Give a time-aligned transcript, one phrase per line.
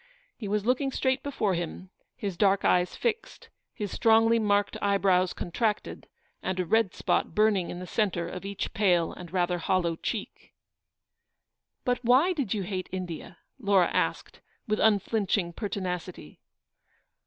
[0.35, 5.51] He was looking straight before him, his dark eyes fixed, his strongly marked eyebrows con
[5.51, 6.05] tracted,
[6.41, 10.55] and a red spot burning in the centre of each pale and rather hollow cheek.
[11.85, 16.39] "But why did you hate India?'' Laura asked, with unflinching pertinacity.